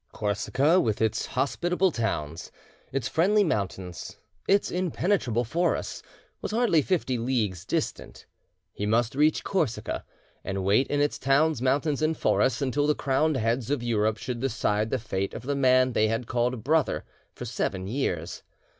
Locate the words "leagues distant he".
7.19-8.87